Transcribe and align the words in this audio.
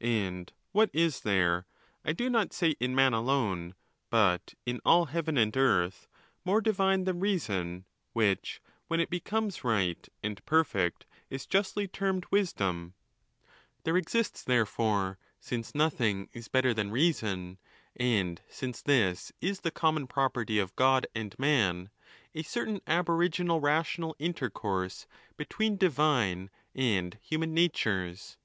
And 0.00 0.52
what 0.72 0.90
is 0.92 1.20
there, 1.20 1.64
I 2.04 2.10
do 2.10 2.28
not 2.28 2.52
say 2.52 2.70
in 2.80 2.96
man 2.96 3.12
alone, 3.14 3.76
but 4.10 4.54
in 4.66 4.80
all 4.84 5.04
heaven 5.04 5.38
and 5.38 5.56
earth, 5.56 6.08
more 6.44 6.60
divine 6.60 7.04
than 7.04 7.20
reason, 7.20 7.84
which, 8.12 8.60
when 8.88 8.98
it 8.98 9.08
becomes 9.08 9.62
right 9.62 10.08
and 10.20 10.44
perfect, 10.44 11.06
is 11.30 11.46
justly 11.46 11.86
termed 11.86 12.26
wisdom? 12.32 12.94
There 13.84 13.96
exists, 13.96 14.42
therefore, 14.42 15.16
since 15.38 15.76
nothing 15.76 16.28
is 16.32 16.48
better 16.48 16.74
than 16.74 16.90
reason, 16.90 17.58
and 17.94 18.42
since 18.48 18.82
this 18.82 19.30
is 19.40 19.60
the 19.60 19.70
common 19.70 20.08
property 20.08 20.58
of 20.58 20.74
God 20.74 21.06
and 21.14 21.38
man, 21.38 21.90
a 22.34 22.40
eertain 22.42 22.80
aboriginal 22.88 23.60
rational 23.60 24.16
intercourse 24.18 25.06
between 25.36 25.76
divine 25.76 26.50
and 26.74 27.16
human 27.22 27.54
natures. 27.54 28.36